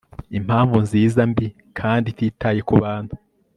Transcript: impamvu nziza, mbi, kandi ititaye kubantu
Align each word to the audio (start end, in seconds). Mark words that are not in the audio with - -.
impamvu 0.37 0.75
nziza, 0.85 1.19
mbi, 1.31 1.47
kandi 1.79 2.05
ititaye 2.13 2.59
kubantu 2.69 3.13